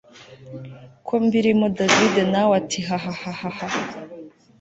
ko 1.07 1.13
mbirimo 1.25 1.65
david 1.77 2.15
nawe 2.33 2.51
ati 2.61 2.79
hahahahah 2.87 3.75